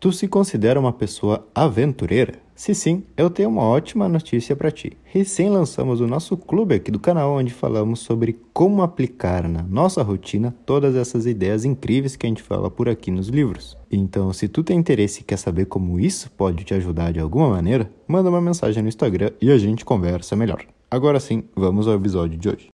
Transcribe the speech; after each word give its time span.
Tu 0.00 0.10
se 0.12 0.26
considera 0.26 0.80
uma 0.80 0.94
pessoa 0.94 1.46
aventureira? 1.54 2.40
Se 2.54 2.74
sim, 2.74 3.04
eu 3.18 3.28
tenho 3.28 3.50
uma 3.50 3.64
ótima 3.64 4.08
notícia 4.08 4.56
para 4.56 4.70
ti. 4.70 4.96
Recém 5.04 5.50
lançamos 5.50 6.00
o 6.00 6.06
nosso 6.06 6.38
clube 6.38 6.74
aqui 6.74 6.90
do 6.90 6.98
canal 6.98 7.36
onde 7.36 7.52
falamos 7.52 8.00
sobre 8.00 8.38
como 8.50 8.80
aplicar 8.80 9.46
na 9.46 9.62
nossa 9.62 10.02
rotina 10.02 10.56
todas 10.64 10.96
essas 10.96 11.26
ideias 11.26 11.66
incríveis 11.66 12.16
que 12.16 12.24
a 12.24 12.30
gente 12.30 12.42
fala 12.42 12.70
por 12.70 12.88
aqui 12.88 13.10
nos 13.10 13.28
livros. 13.28 13.76
Então, 13.92 14.32
se 14.32 14.48
tu 14.48 14.64
tem 14.64 14.78
interesse 14.78 15.20
e 15.20 15.24
quer 15.24 15.36
saber 15.36 15.66
como 15.66 16.00
isso 16.00 16.30
pode 16.30 16.64
te 16.64 16.72
ajudar 16.72 17.12
de 17.12 17.20
alguma 17.20 17.50
maneira, 17.50 17.92
manda 18.08 18.30
uma 18.30 18.40
mensagem 18.40 18.82
no 18.82 18.88
Instagram 18.88 19.32
e 19.38 19.50
a 19.50 19.58
gente 19.58 19.84
conversa 19.84 20.34
melhor. 20.34 20.64
Agora 20.90 21.20
sim, 21.20 21.44
vamos 21.54 21.86
ao 21.86 21.94
episódio 21.94 22.38
de 22.38 22.48
hoje. 22.48 22.70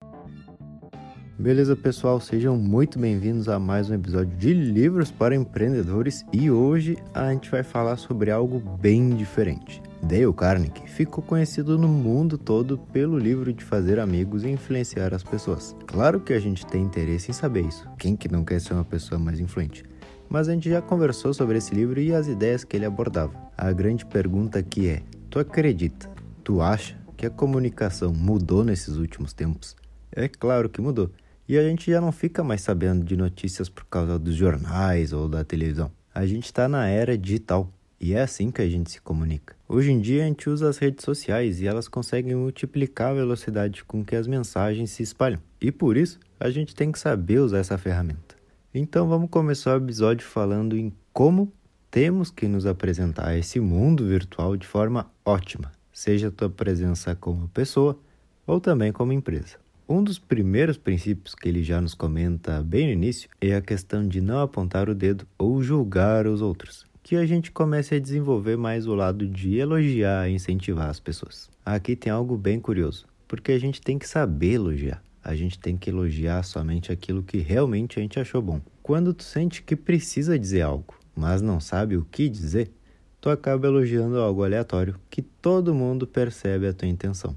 Beleza, 1.39 1.77
pessoal? 1.77 2.19
Sejam 2.19 2.57
muito 2.57 2.99
bem-vindos 2.99 3.47
a 3.47 3.59
mais 3.59 3.91
um 3.91 3.95
episódio 3.95 4.35
de 4.39 4.55
Livros 4.55 5.11
para 5.11 5.37
Empreendedores 5.37 6.25
e 6.33 6.51
hoje 6.51 6.97
a 7.13 7.31
gente 7.31 7.51
vai 7.51 7.63
falar 7.63 7.99
sobre 7.99 8.31
algo 8.31 8.59
bem 8.59 9.11
diferente. 9.11 9.83
Dale 10.03 10.33
Carnegie 10.33 10.87
ficou 10.87 11.23
conhecido 11.23 11.77
no 11.77 11.89
mundo 11.89 12.39
todo 12.39 12.79
pelo 12.79 13.19
livro 13.19 13.53
de 13.53 13.63
fazer 13.63 13.99
amigos 13.99 14.45
e 14.45 14.49
influenciar 14.49 15.13
as 15.13 15.23
pessoas. 15.23 15.77
Claro 15.87 16.21
que 16.21 16.33
a 16.33 16.41
gente 16.41 16.65
tem 16.65 16.83
interesse 16.83 17.31
em 17.31 17.35
saber 17.35 17.67
isso. 17.67 17.87
Quem 17.99 18.17
que 18.17 18.33
não 18.33 18.43
quer 18.43 18.59
ser 18.59 18.73
uma 18.73 18.85
pessoa 18.85 19.19
mais 19.19 19.39
influente? 19.39 19.85
Mas 20.31 20.49
a 20.49 20.55
gente 20.55 20.71
já 20.71 20.81
conversou 20.81 21.35
sobre 21.35 21.59
esse 21.59 21.75
livro 21.75 22.01
e 22.01 22.15
as 22.15 22.29
ideias 22.29 22.65
que 22.65 22.75
ele 22.75 22.87
abordava. 22.87 23.35
A 23.59 23.71
grande 23.73 24.07
pergunta 24.07 24.59
aqui 24.59 24.89
é: 24.89 25.03
tu 25.29 25.39
acredita, 25.39 26.09
tu 26.43 26.63
acha 26.63 26.97
que 27.15 27.27
a 27.27 27.31
comunicação 27.31 28.11
mudou 28.11 28.65
nesses 28.65 28.97
últimos 28.97 29.35
tempos? 29.35 29.77
É 30.11 30.29
claro 30.29 30.71
que 30.71 30.81
mudou. 30.81 31.11
E 31.49 31.57
a 31.57 31.63
gente 31.63 31.91
já 31.91 32.01
não 32.01 32.11
fica 32.11 32.43
mais 32.43 32.61
sabendo 32.61 33.05
de 33.05 33.17
notícias 33.17 33.69
por 33.69 33.85
causa 33.85 34.19
dos 34.19 34.35
jornais 34.35 35.13
ou 35.13 35.29
da 35.29 35.45
televisão. 35.45 35.93
A 36.13 36.27
gente 36.27 36.47
está 36.47 36.69
na 36.69 36.89
era 36.89 37.17
digital 37.17 37.71
e 38.01 38.15
é 38.15 38.23
assim 38.23 38.51
que 38.51 38.61
a 38.61 38.69
gente 38.69 38.91
se 38.91 39.01
comunica. 39.01 39.55
Hoje 39.69 39.93
em 39.93 40.01
dia 40.01 40.25
a 40.25 40.27
gente 40.27 40.51
usa 40.51 40.69
as 40.69 40.79
redes 40.79 41.05
sociais 41.05 41.61
e 41.61 41.67
elas 41.67 41.87
conseguem 41.87 42.35
multiplicar 42.35 43.13
a 43.13 43.15
velocidade 43.15 43.85
com 43.85 44.05
que 44.05 44.17
as 44.17 44.27
mensagens 44.27 44.91
se 44.91 45.05
espalham. 45.05 45.39
E 45.61 45.71
por 45.71 45.97
isso 45.97 46.19
a 46.41 46.51
gente 46.51 46.75
tem 46.75 46.91
que 46.91 46.99
saber 46.99 47.39
usar 47.39 47.59
essa 47.59 47.79
ferramenta. 47.79 48.35
Então 48.75 49.09
vamos 49.09 49.31
começar 49.31 49.75
o 49.75 49.85
episódio 49.85 50.27
falando 50.27 50.77
em 50.77 50.93
como 51.13 51.53
temos 51.91 52.31
que 52.31 52.49
nos 52.49 52.67
apresentar 52.67 53.29
a 53.29 53.39
esse 53.39 53.61
mundo 53.61 54.05
virtual 54.05 54.57
de 54.57 54.67
forma 54.67 55.11
ótima, 55.25 55.71
seja 55.93 56.29
a 56.29 56.33
tua 56.33 56.51
presença 56.51 57.15
como 57.15 57.49
pessoa 57.49 57.99
ou 58.47 58.61
também 58.61 58.93
como 58.93 59.13
empresa. 59.13 59.57
Um 59.89 60.03
dos 60.03 60.19
primeiros 60.19 60.77
princípios 60.77 61.33
que 61.37 61.49
ele 61.49 61.63
já 61.63 61.81
nos 61.81 61.95
comenta 61.95 62.61
bem 62.61 62.87
no 62.87 62.93
início 62.93 63.31
é 63.41 63.55
a 63.55 63.61
questão 63.61 64.09
de 64.09 64.21
não 64.21 64.41
apontar 64.41 64.89
o 64.89 64.95
dedo 64.97 65.25
ou 65.39 65.63
julgar 65.63 66.27
os 66.27 66.43
outros, 66.43 66.85
que 67.05 67.15
a 67.15 67.25
gente 67.25 67.53
comece 67.53 67.95
a 67.95 68.01
desenvolver 68.01 68.57
mais 68.57 68.89
o 68.89 68.97
lado 68.97 69.29
de 69.29 69.59
elogiar 69.59 70.29
e 70.29 70.35
incentivar 70.35 70.91
as 70.91 70.99
pessoas. 70.99 71.49
Aqui 71.65 71.95
tem 71.95 72.13
algo 72.13 72.37
bem 72.37 72.59
curioso, 72.59 73.07
porque 73.29 73.53
a 73.53 73.61
gente 73.61 73.81
tem 73.81 73.97
que 73.97 74.09
saber 74.09 74.55
elogiar. 74.55 75.01
A 75.23 75.37
gente 75.37 75.57
tem 75.57 75.77
que 75.77 75.89
elogiar 75.89 76.43
somente 76.43 76.91
aquilo 76.91 77.23
que 77.23 77.39
realmente 77.39 78.01
a 78.01 78.03
gente 78.03 78.19
achou 78.19 78.43
bom. 78.43 78.61
Quando 78.83 79.15
tu 79.15 79.23
sente 79.23 79.63
que 79.63 79.77
precisa 79.77 80.37
dizer 80.37 80.63
algo, 80.63 80.95
mas 81.15 81.41
não 81.41 81.61
sabe 81.61 81.97
o 81.97 82.05
que 82.05 82.29
dizer, 82.29 82.73
tu 83.21 83.31
acaba 83.31 83.69
elogiando 83.69 84.19
algo 84.19 84.43
aleatório 84.43 84.99
que 85.09 85.23
todo 85.23 85.73
mundo 85.73 86.09
percebe 86.09 86.67
a 86.67 86.73
tua 86.73 86.89
intenção. 86.89 87.37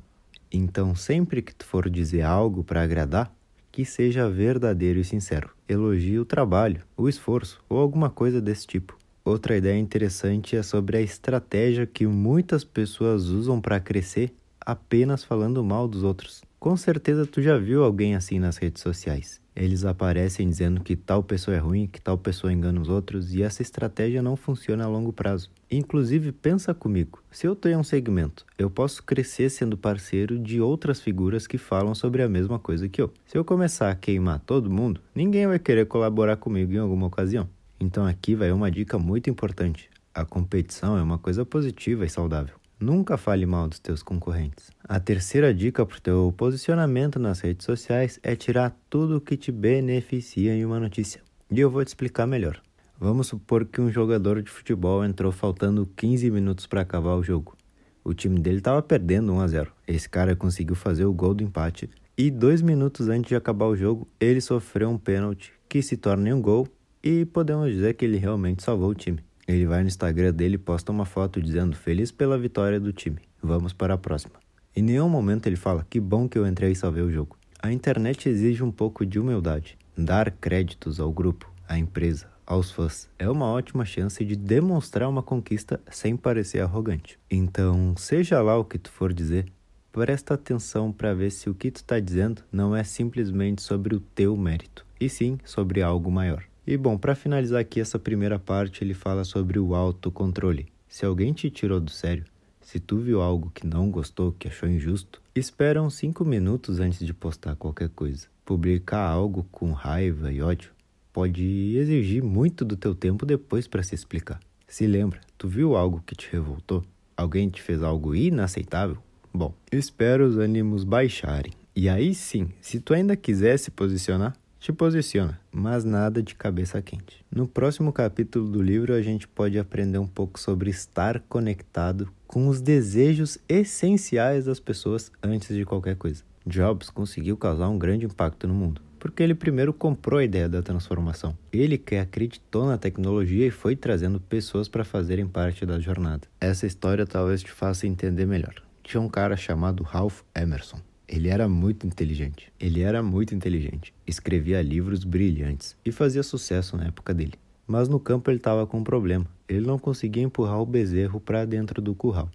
Então, 0.51 0.95
sempre 0.95 1.41
que 1.41 1.53
tu 1.53 1.65
for 1.65 1.89
dizer 1.89 2.21
algo 2.21 2.63
para 2.63 2.81
agradar, 2.81 3.31
que 3.71 3.85
seja 3.85 4.29
verdadeiro 4.29 4.99
e 4.99 5.03
sincero. 5.03 5.51
Elogie 5.67 6.19
o 6.19 6.25
trabalho, 6.25 6.83
o 6.97 7.07
esforço 7.07 7.61
ou 7.69 7.77
alguma 7.77 8.09
coisa 8.09 8.41
desse 8.41 8.65
tipo. 8.65 8.97
Outra 9.23 9.55
ideia 9.55 9.77
interessante 9.77 10.55
é 10.55 10.63
sobre 10.63 10.97
a 10.97 11.01
estratégia 11.01 11.85
que 11.85 12.07
muitas 12.07 12.63
pessoas 12.63 13.27
usam 13.27 13.61
para 13.61 13.79
crescer 13.79 14.33
apenas 14.59 15.23
falando 15.23 15.63
mal 15.63 15.87
dos 15.87 16.03
outros. 16.03 16.41
Com 16.59 16.75
certeza 16.75 17.25
tu 17.25 17.41
já 17.41 17.57
viu 17.57 17.83
alguém 17.83 18.15
assim 18.15 18.39
nas 18.39 18.57
redes 18.57 18.81
sociais. 18.81 19.39
Eles 19.59 19.83
aparecem 19.83 20.49
dizendo 20.49 20.79
que 20.79 20.95
tal 20.95 21.21
pessoa 21.21 21.57
é 21.57 21.59
ruim, 21.59 21.85
que 21.85 21.99
tal 21.99 22.17
pessoa 22.17 22.53
engana 22.53 22.79
os 22.79 22.87
outros 22.87 23.33
e 23.33 23.43
essa 23.43 23.61
estratégia 23.61 24.21
não 24.21 24.37
funciona 24.37 24.85
a 24.85 24.87
longo 24.87 25.11
prazo. 25.11 25.51
Inclusive, 25.69 26.31
pensa 26.31 26.73
comigo: 26.73 27.21
se 27.29 27.45
eu 27.45 27.53
tenho 27.53 27.77
um 27.77 27.83
segmento, 27.83 28.45
eu 28.57 28.69
posso 28.69 29.03
crescer 29.03 29.49
sendo 29.49 29.77
parceiro 29.77 30.39
de 30.39 30.61
outras 30.61 31.01
figuras 31.01 31.45
que 31.45 31.57
falam 31.57 31.93
sobre 31.93 32.23
a 32.23 32.29
mesma 32.29 32.57
coisa 32.57 32.87
que 32.87 33.01
eu. 33.01 33.11
Se 33.25 33.37
eu 33.37 33.43
começar 33.43 33.91
a 33.91 33.95
queimar 33.95 34.39
todo 34.39 34.71
mundo, 34.71 35.01
ninguém 35.13 35.45
vai 35.45 35.59
querer 35.59 35.85
colaborar 35.87 36.37
comigo 36.37 36.71
em 36.71 36.77
alguma 36.77 37.07
ocasião. 37.07 37.49
Então, 37.77 38.05
aqui 38.05 38.35
vai 38.35 38.53
uma 38.53 38.71
dica 38.71 38.97
muito 38.97 39.29
importante: 39.29 39.89
a 40.13 40.23
competição 40.23 40.97
é 40.97 41.03
uma 41.03 41.17
coisa 41.17 41.43
positiva 41.43 42.05
e 42.05 42.09
saudável. 42.09 42.58
Nunca 42.79 43.17
fale 43.17 43.45
mal 43.45 43.67
dos 43.67 43.77
teus 43.77 44.01
concorrentes. 44.01 44.71
A 44.87 45.01
terceira 45.01 45.53
dica 45.53 45.85
para 45.85 45.97
o 45.97 46.01
teu 46.01 46.33
posicionamento 46.37 47.19
nas 47.19 47.41
redes 47.41 47.65
sociais 47.65 48.17
é 48.23 48.37
tirar 48.37 48.73
tudo 48.89 49.17
o 49.17 49.21
que 49.21 49.35
te 49.35 49.51
beneficia 49.51 50.55
em 50.55 50.63
uma 50.63 50.79
notícia. 50.79 51.21
E 51.51 51.59
eu 51.59 51.69
vou 51.69 51.83
te 51.83 51.89
explicar 51.89 52.25
melhor. 52.25 52.61
Vamos 52.97 53.27
supor 53.27 53.65
que 53.65 53.81
um 53.81 53.91
jogador 53.91 54.41
de 54.41 54.49
futebol 54.49 55.03
entrou 55.03 55.29
faltando 55.29 55.89
15 55.97 56.31
minutos 56.31 56.67
para 56.67 56.79
acabar 56.79 57.15
o 57.15 57.23
jogo. 57.23 57.57
O 58.01 58.13
time 58.13 58.39
dele 58.39 58.59
estava 58.59 58.81
perdendo 58.81 59.33
1 59.33 59.39
a 59.41 59.47
0. 59.47 59.71
Esse 59.85 60.07
cara 60.07 60.33
conseguiu 60.33 60.75
fazer 60.75 61.03
o 61.03 61.13
gol 61.13 61.33
do 61.33 61.43
empate 61.43 61.89
e 62.17 62.31
dois 62.31 62.61
minutos 62.61 63.09
antes 63.09 63.27
de 63.27 63.35
acabar 63.35 63.65
o 63.65 63.75
jogo 63.75 64.07
ele 64.21 64.39
sofreu 64.39 64.89
um 64.89 64.97
pênalti 64.97 65.51
que 65.67 65.81
se 65.81 65.97
torna 65.97 66.33
um 66.33 66.41
gol 66.41 66.65
e 67.03 67.25
podemos 67.25 67.69
dizer 67.69 67.95
que 67.95 68.05
ele 68.05 68.17
realmente 68.17 68.63
salvou 68.63 68.89
o 68.89 68.95
time. 68.95 69.19
Ele 69.49 69.65
vai 69.65 69.81
no 69.81 69.87
Instagram 69.87 70.31
dele 70.31 70.55
e 70.55 70.59
posta 70.59 70.91
uma 70.91 71.05
foto 71.05 71.41
dizendo 71.41 71.75
feliz 71.75 72.11
pela 72.11 72.37
vitória 72.37 72.79
do 72.79 72.93
time. 72.93 73.17
Vamos 73.41 73.73
para 73.73 73.95
a 73.95 73.97
próxima. 73.97 74.35
Em 74.75 74.83
nenhum 74.83 75.09
momento 75.09 75.47
ele 75.47 75.55
fala 75.55 75.87
que 75.89 75.99
bom 75.99 76.29
que 76.29 76.37
eu 76.37 76.45
entrei 76.45 76.73
e 76.73 76.75
salvei 76.75 77.01
o 77.01 77.11
jogo. 77.11 77.35
A 77.59 77.73
internet 77.73 78.29
exige 78.29 78.63
um 78.63 78.69
pouco 78.69 79.03
de 79.03 79.19
humildade. 79.19 79.75
Dar 79.97 80.29
créditos 80.29 80.99
ao 80.99 81.11
grupo, 81.11 81.51
à 81.67 81.79
empresa, 81.79 82.27
aos 82.45 82.69
fãs 82.69 83.09
é 83.17 83.27
uma 83.27 83.47
ótima 83.47 83.85
chance 83.85 84.23
de 84.23 84.35
demonstrar 84.35 85.09
uma 85.09 85.23
conquista 85.23 85.81
sem 85.89 86.15
parecer 86.15 86.59
arrogante. 86.59 87.17
Então, 87.27 87.95
seja 87.97 88.43
lá 88.43 88.55
o 88.55 88.63
que 88.63 88.77
tu 88.77 88.91
for 88.91 89.11
dizer, 89.11 89.51
presta 89.91 90.35
atenção 90.35 90.91
para 90.91 91.15
ver 91.15 91.31
se 91.31 91.49
o 91.49 91.55
que 91.55 91.71
tu 91.71 91.77
está 91.77 91.99
dizendo 91.99 92.43
não 92.51 92.75
é 92.75 92.83
simplesmente 92.83 93.63
sobre 93.63 93.95
o 93.95 93.99
teu 93.99 94.37
mérito, 94.37 94.85
e 95.01 95.09
sim 95.09 95.39
sobre 95.43 95.81
algo 95.81 96.11
maior. 96.11 96.48
E 96.65 96.77
bom, 96.77 96.97
para 96.97 97.15
finalizar 97.15 97.59
aqui 97.59 97.79
essa 97.79 97.97
primeira 97.97 98.37
parte, 98.37 98.83
ele 98.83 98.93
fala 98.93 99.23
sobre 99.23 99.59
o 99.59 99.73
autocontrole. 99.73 100.67
Se 100.87 101.05
alguém 101.05 101.33
te 101.33 101.49
tirou 101.49 101.79
do 101.79 101.91
sério, 101.91 102.25
se 102.61 102.79
tu 102.79 102.97
viu 102.97 103.21
algo 103.21 103.51
que 103.53 103.65
não 103.65 103.89
gostou, 103.89 104.31
que 104.31 104.47
achou 104.47 104.69
injusto, 104.69 105.21
espera 105.33 105.81
uns 105.81 105.95
5 105.95 106.23
minutos 106.23 106.79
antes 106.79 107.05
de 107.05 107.13
postar 107.13 107.55
qualquer 107.55 107.89
coisa. 107.89 108.27
Publicar 108.45 109.07
algo 109.07 109.47
com 109.51 109.71
raiva 109.71 110.31
e 110.31 110.41
ódio 110.41 110.71
pode 111.11 111.75
exigir 111.75 112.23
muito 112.23 112.63
do 112.63 112.77
teu 112.77 112.93
tempo 112.93 113.25
depois 113.25 113.67
para 113.67 113.83
se 113.83 113.95
explicar. 113.95 114.39
Se 114.67 114.85
lembra, 114.85 115.19
tu 115.37 115.47
viu 115.47 115.75
algo 115.75 116.03
que 116.05 116.15
te 116.15 116.31
revoltou? 116.31 116.83
Alguém 117.17 117.49
te 117.49 117.61
fez 117.61 117.81
algo 117.81 118.13
inaceitável? 118.13 118.97
Bom, 119.33 119.53
espero 119.71 120.25
os 120.25 120.37
ânimos 120.37 120.83
baixarem. 120.83 121.53
E 121.75 121.89
aí 121.89 122.13
sim, 122.13 122.49
se 122.61 122.79
tu 122.79 122.93
ainda 122.93 123.15
quiser 123.15 123.57
se 123.57 123.71
posicionar, 123.71 124.35
te 124.59 124.73
posiciona, 124.73 125.39
mas 125.51 125.83
nada 125.83 126.21
de 126.21 126.35
cabeça 126.35 126.81
quente. 126.81 127.25
No 127.33 127.47
próximo 127.47 127.93
capítulo 127.93 128.49
do 128.49 128.61
livro, 128.61 128.93
a 128.93 129.01
gente 129.01 129.27
pode 129.27 129.57
aprender 129.57 129.97
um 129.97 130.07
pouco 130.07 130.39
sobre 130.39 130.69
estar 130.69 131.21
conectado 131.21 132.11
com 132.27 132.47
os 132.47 132.59
desejos 132.61 133.37
essenciais 133.47 134.45
das 134.45 134.59
pessoas 134.59 135.11
antes 135.23 135.55
de 135.55 135.65
qualquer 135.65 135.95
coisa. 135.95 136.23
Jobs 136.45 136.89
conseguiu 136.89 137.37
causar 137.37 137.69
um 137.69 137.79
grande 137.79 138.05
impacto 138.05 138.47
no 138.47 138.53
mundo, 138.53 138.81
porque 138.99 139.23
ele 139.23 139.33
primeiro 139.33 139.73
comprou 139.73 140.19
a 140.19 140.23
ideia 140.23 140.49
da 140.49 140.61
transformação. 140.61 141.37
Ele 141.53 141.77
que 141.77 141.95
acreditou 141.95 142.65
na 142.65 142.77
tecnologia 142.77 143.47
e 143.47 143.51
foi 143.51 143.75
trazendo 143.75 144.19
pessoas 144.19 144.67
para 144.67 144.83
fazerem 144.83 145.27
parte 145.27 145.65
da 145.65 145.79
jornada. 145.79 146.27
Essa 146.39 146.67
história 146.67 147.05
talvez 147.05 147.41
te 147.41 147.51
faça 147.51 147.87
entender 147.87 148.25
melhor. 148.25 148.55
Tinha 148.83 148.99
um 148.99 149.07
cara 149.07 149.37
chamado 149.37 149.83
Ralph 149.83 150.21
Emerson. 150.35 150.79
Ele 151.11 151.27
era 151.27 151.49
muito 151.49 151.87
inteligente. 151.87 152.53
Ele 152.59 152.81
era 152.81 153.01
muito 153.01 153.33
inteligente. 153.33 153.91
Escrevia 154.05 154.61
livros 154.61 155.03
brilhantes 155.03 155.75
e 155.83 155.91
fazia 155.91 156.21
sucesso 156.21 156.77
na 156.77 156.85
época 156.85 157.15
dele. 157.15 157.33
Mas 157.65 157.89
no 157.89 157.99
campo 157.99 158.29
ele 158.29 158.37
estava 158.37 158.67
com 158.67 158.77
um 158.77 158.83
problema. 158.83 159.25
Ele 159.47 159.65
não 159.65 159.79
conseguia 159.79 160.21
empurrar 160.21 160.61
o 160.61 160.67
bezerro 160.67 161.19
para 161.19 161.45
dentro 161.45 161.81
do 161.81 161.95
curral. 161.95 162.29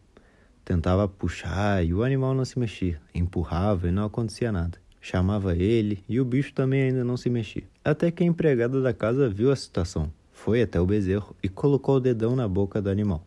Tentava 0.64 1.06
puxar 1.06 1.86
e 1.86 1.94
o 1.94 2.02
animal 2.02 2.34
não 2.34 2.44
se 2.44 2.58
mexia. 2.58 3.00
Empurrava 3.14 3.86
e 3.88 3.92
não 3.92 4.06
acontecia 4.06 4.50
nada. 4.50 4.76
Chamava 5.00 5.54
ele 5.54 6.02
e 6.08 6.20
o 6.20 6.24
bicho 6.24 6.52
também 6.52 6.82
ainda 6.82 7.04
não 7.04 7.16
se 7.16 7.30
mexia. 7.30 7.62
Até 7.84 8.10
que 8.10 8.24
a 8.24 8.26
empregada 8.26 8.82
da 8.82 8.92
casa 8.92 9.28
viu 9.28 9.52
a 9.52 9.56
situação. 9.56 10.10
Foi 10.32 10.62
até 10.62 10.80
o 10.80 10.86
bezerro 10.86 11.36
e 11.40 11.48
colocou 11.48 11.96
o 11.96 12.00
dedão 12.00 12.34
na 12.34 12.48
boca 12.48 12.82
do 12.82 12.90
animal. 12.90 13.24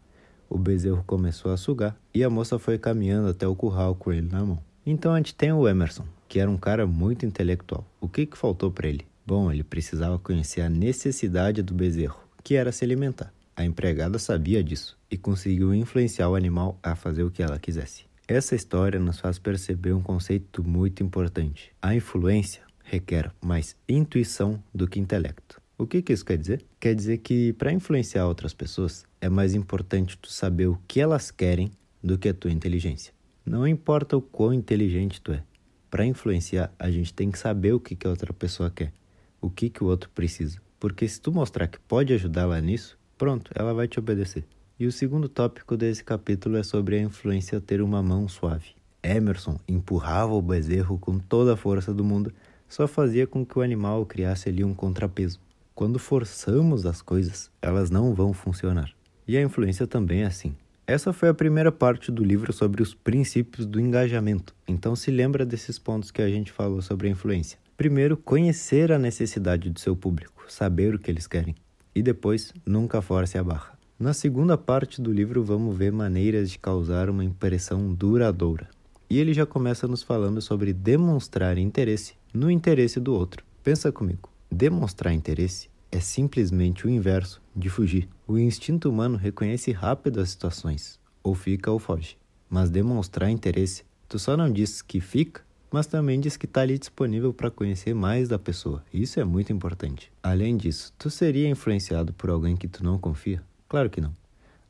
O 0.50 0.58
bezerro 0.58 1.06
começou 1.08 1.54
a 1.54 1.58
sugar 1.58 1.96
e 2.14 2.22
a 2.22 2.30
moça 2.30 2.60
foi 2.60 2.78
caminhando 2.78 3.30
até 3.30 3.48
o 3.48 3.56
curral 3.56 3.96
com 3.96 4.12
ele 4.12 4.28
na 4.30 4.44
mão. 4.44 4.68
Então 4.90 5.14
a 5.14 5.18
gente 5.18 5.36
tem 5.36 5.52
o 5.52 5.68
Emerson, 5.68 6.06
que 6.30 6.40
era 6.40 6.50
um 6.50 6.56
cara 6.56 6.88
muito 6.88 7.26
intelectual. 7.26 7.86
O 8.00 8.08
que, 8.08 8.26
que 8.26 8.38
faltou 8.38 8.72
para 8.72 8.88
ele? 8.88 9.06
Bom, 9.26 9.52
ele 9.52 9.62
precisava 9.62 10.18
conhecer 10.18 10.62
a 10.62 10.70
necessidade 10.70 11.62
do 11.62 11.74
bezerro, 11.74 12.18
que 12.42 12.56
era 12.56 12.72
se 12.72 12.86
alimentar. 12.86 13.34
A 13.54 13.66
empregada 13.66 14.18
sabia 14.18 14.64
disso 14.64 14.98
e 15.12 15.18
conseguiu 15.18 15.74
influenciar 15.74 16.30
o 16.30 16.36
animal 16.36 16.80
a 16.82 16.96
fazer 16.96 17.24
o 17.24 17.30
que 17.30 17.44
ela 17.44 17.60
quisesse. 17.60 18.06
Essa 18.30 18.56
história 18.56 18.98
nos 18.98 19.20
faz 19.20 19.38
perceber 19.38 19.92
um 19.92 20.02
conceito 20.02 20.64
muito 20.64 21.04
importante. 21.04 21.74
A 21.82 21.94
influência 21.94 22.62
requer 22.82 23.30
mais 23.42 23.76
intuição 23.90 24.64
do 24.74 24.88
que 24.88 25.02
intelecto. 25.02 25.62
O 25.78 25.86
que, 25.86 26.02
que 26.02 26.14
isso 26.14 26.24
quer 26.24 26.38
dizer? 26.38 26.64
Quer 26.80 26.96
dizer 26.96 27.18
que 27.18 27.52
para 27.52 27.74
influenciar 27.74 28.26
outras 28.26 28.54
pessoas 28.54 29.04
é 29.20 29.28
mais 29.28 29.54
importante 29.54 30.18
tu 30.18 30.32
saber 30.32 30.68
o 30.68 30.80
que 30.88 31.02
elas 31.02 31.30
querem 31.30 31.70
do 32.02 32.18
que 32.18 32.30
a 32.30 32.34
tua 32.34 32.52
inteligência. 32.52 33.17
Não 33.48 33.66
importa 33.66 34.18
o 34.18 34.22
quão 34.22 34.54
inteligente 34.54 35.22
tu 35.22 35.32
é. 35.32 35.42
Para 35.90 36.06
influenciar, 36.06 36.70
a 36.78 36.92
gente 36.92 37.14
tem 37.14 37.32
que 37.32 37.40
saber 37.40 37.72
o 37.72 37.80
que, 37.80 37.96
que 37.96 38.06
a 38.06 38.10
outra 38.10 38.34
pessoa 38.34 38.70
quer, 38.70 38.92
o 39.40 39.50
que, 39.50 39.70
que 39.70 39.82
o 39.82 39.88
outro 39.88 40.10
precisa. 40.10 40.60
Porque 40.78 41.08
se 41.08 41.22
tu 41.22 41.32
mostrar 41.32 41.66
que 41.68 41.80
pode 41.80 42.12
ajudá-la 42.12 42.60
nisso, 42.60 43.00
pronto, 43.18 43.50
ela 43.56 43.74
vai 43.74 43.88
te 43.88 44.00
obedecer. 44.00 44.44
E 44.78 44.86
o 44.86 44.92
segundo 44.92 45.30
tópico 45.30 45.78
desse 45.78 46.04
capítulo 46.04 46.58
é 46.58 46.62
sobre 46.62 46.98
a 46.98 47.02
influência 47.02 47.62
ter 47.62 47.82
uma 47.82 48.04
mão 48.04 48.28
suave. 48.28 48.76
Emerson 49.02 49.58
empurrava 49.66 50.34
o 50.34 50.42
bezerro 50.42 51.00
com 51.00 51.18
toda 51.18 51.54
a 51.54 51.58
força 51.58 51.94
do 51.94 52.04
mundo, 52.04 52.34
só 52.68 52.86
fazia 52.86 53.26
com 53.26 53.46
que 53.46 53.58
o 53.58 53.62
animal 53.62 54.06
criasse 54.06 54.50
ali 54.50 54.62
um 54.62 54.74
contrapeso. 54.74 55.40
Quando 55.74 55.98
forçamos 55.98 56.86
as 56.86 57.02
coisas, 57.02 57.50
elas 57.62 57.90
não 57.90 58.14
vão 58.14 58.34
funcionar. 58.34 58.92
E 59.26 59.38
a 59.38 59.42
influência 59.42 59.88
também 59.88 60.24
é 60.24 60.26
assim. 60.26 60.54
Essa 60.90 61.12
foi 61.12 61.28
a 61.28 61.34
primeira 61.34 61.70
parte 61.70 62.10
do 62.10 62.24
livro 62.24 62.54
sobre 62.54 62.82
os 62.82 62.94
princípios 62.94 63.66
do 63.66 63.78
engajamento. 63.78 64.56
Então 64.66 64.96
se 64.96 65.12
lembra 65.12 65.46
desses 65.46 65.78
pontos 65.78 66.12
que 66.12 66.22
a 66.22 66.30
gente 66.30 66.50
falou 66.50 66.82
sobre 66.82 67.10
a 67.10 67.12
influência. 67.12 67.60
Primeiro, 67.76 68.16
conhecer 68.16 68.94
a 68.94 68.98
necessidade 68.98 69.70
do 69.70 69.82
seu 69.82 69.98
público, 69.98 70.46
saber 70.48 70.96
o 70.96 71.00
que 71.00 71.12
eles 71.12 71.28
querem. 71.28 71.56
E 71.94 72.02
depois, 72.02 72.54
nunca 72.66 73.02
force 73.02 73.38
a 73.38 73.44
barra. 73.44 73.78
Na 74.00 74.14
segunda 74.14 74.58
parte 74.58 75.02
do 75.02 75.12
livro, 75.12 75.44
vamos 75.44 75.76
ver 75.76 75.92
maneiras 75.92 76.50
de 76.50 76.58
causar 76.58 77.10
uma 77.10 77.26
impressão 77.26 77.94
duradoura. 77.94 78.70
E 79.10 79.20
ele 79.20 79.34
já 79.34 79.46
começa 79.46 79.90
nos 79.90 80.04
falando 80.04 80.42
sobre 80.42 80.72
demonstrar 80.72 81.58
interesse 81.58 82.14
no 82.34 82.50
interesse 82.50 82.98
do 82.98 83.14
outro. 83.14 83.44
Pensa 83.62 83.92
comigo. 83.92 84.30
Demonstrar 84.50 85.14
interesse 85.14 85.68
é 85.92 86.00
simplesmente 86.00 86.86
o 86.86 86.90
inverso 86.90 87.42
de 87.56 87.70
fugir. 87.70 88.08
O 88.28 88.38
instinto 88.38 88.90
humano 88.90 89.18
reconhece 89.18 89.72
rápido 89.72 90.20
as 90.20 90.30
situações, 90.30 91.00
ou 91.24 91.34
fica 91.34 91.72
ou 91.72 91.80
foge. 91.80 92.18
Mas 92.50 92.70
demonstrar 92.70 93.30
interesse, 93.30 93.84
tu 94.08 94.18
só 94.20 94.36
não 94.38 94.52
diz 94.52 94.82
que 94.82 95.00
fica, 95.00 95.42
mas 95.72 95.88
também 95.88 96.20
diz 96.20 96.38
que 96.38 96.46
está 96.46 96.62
ali 96.62 96.78
disponível 96.78 97.34
para 97.34 97.52
conhecer 97.52 97.94
mais 97.94 98.30
da 98.30 98.40
pessoa. 98.40 98.84
Isso 98.94 99.20
é 99.20 99.24
muito 99.24 99.52
importante. 99.52 100.12
Além 100.24 100.56
disso, 100.56 100.94
tu 100.98 101.10
seria 101.10 101.50
influenciado 101.50 102.14
por 102.14 102.30
alguém 102.30 102.56
que 102.56 102.68
tu 102.68 102.84
não 102.84 102.98
confia? 102.98 103.44
Claro 103.68 103.90
que 103.90 104.00
não. 104.00 104.16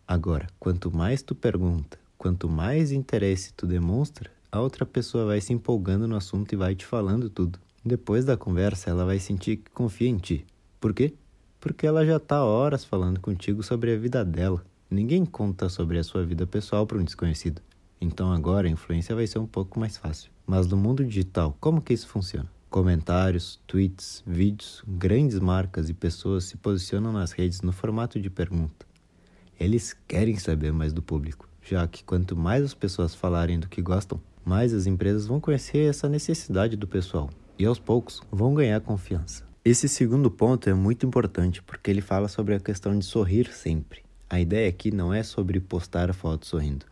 Agora, 0.08 0.48
quanto 0.60 0.90
mais 0.90 1.22
tu 1.22 1.36
pergunta, 1.36 2.00
quanto 2.18 2.50
mais 2.50 2.92
interesse 2.92 3.54
tu 3.54 3.68
demonstra, 3.68 4.32
a 4.52 4.60
outra 4.60 4.86
pessoa 4.86 5.26
vai 5.26 5.42
se 5.42 5.54
empolgando 5.54 6.08
no 6.08 6.16
assunto 6.16 6.54
e 6.54 6.56
vai 6.56 6.74
te 6.74 6.86
falando 6.86 7.30
tudo. 7.30 7.60
Depois 7.84 8.26
da 8.26 8.36
conversa, 8.36 8.90
ela 8.90 9.06
vai 9.06 9.20
sentir 9.20 9.58
que 9.58 9.72
confia 9.72 10.10
em 10.10 10.18
ti. 10.18 10.46
Por 10.80 10.94
quê? 10.94 11.14
Porque 11.60 11.88
ela 11.88 12.06
já 12.06 12.18
está 12.18 12.44
horas 12.44 12.86
falando 12.86 13.20
contigo 13.20 13.64
sobre 13.64 13.94
a 13.94 13.98
vida 13.98 14.24
dela. 14.24 14.64
Ninguém 14.90 15.26
conta 15.26 15.70
sobre 15.70 15.98
a 15.98 16.04
sua 16.04 16.24
vida 16.24 16.46
pessoal 16.46 16.86
para 16.86 16.98
um 16.98 17.04
desconhecido. 17.04 17.62
Então 18.00 18.32
agora 18.32 18.68
a 18.68 18.72
influência 18.72 19.16
vai 19.16 19.26
ser 19.26 19.40
um 19.40 19.48
pouco 19.48 19.80
mais 19.80 19.98
fácil. 19.98 20.32
Mas 20.46 20.68
no 20.68 20.78
mundo 20.78 21.04
digital, 21.04 21.58
como 21.60 21.82
que 21.82 21.94
isso 21.94 22.08
funciona? 22.08 22.50
Comentários, 22.70 23.60
tweets, 23.66 24.24
vídeos, 24.26 24.84
grandes 24.88 25.40
marcas 25.40 25.90
e 25.90 25.94
pessoas 25.94 26.44
se 26.44 26.58
posicionam 26.58 27.12
nas 27.12 27.32
redes 27.32 27.62
no 27.62 27.72
formato 27.72 28.20
de 28.20 28.30
pergunta. 28.30 28.86
Eles 29.60 29.96
querem 30.08 30.38
saber 30.38 30.72
mais 30.72 30.94
do 30.94 31.02
público, 31.02 31.50
já 31.62 31.88
que 31.88 32.04
quanto 32.04 32.36
mais 32.36 32.64
as 32.64 32.76
pessoas 32.76 33.16
falarem 33.16 33.60
do 33.60 33.68
que 33.68 33.82
gostam, 33.82 34.22
mais 34.46 34.74
as 34.74 34.86
empresas 34.86 35.26
vão 35.26 35.40
conhecer 35.40 35.90
essa 35.90 36.08
necessidade 36.08 36.78
do 36.78 36.88
pessoal 36.88 37.30
e 37.58 37.66
aos 37.66 37.80
poucos 37.80 38.22
vão 38.32 38.54
ganhar 38.54 38.80
confiança. 38.82 39.47
Esse 39.70 39.90
segundo 39.90 40.32
ponto 40.32 40.70
é 40.70 40.74
muito 40.74 41.06
importante 41.06 41.62
porque 41.62 41.92
ele 41.92 42.00
fala 42.00 42.30
sobre 42.30 42.56
a 42.56 42.60
questão 42.60 42.98
de 42.98 43.04
sorrir 43.04 43.52
sempre. 43.52 44.02
A 44.30 44.40
ideia 44.40 44.70
aqui 44.70 44.92
não 44.92 45.14
é 45.14 45.24
sobre 45.24 45.60
postar 45.60 46.14
foto 46.14 46.48
sorrindo, 46.48 46.86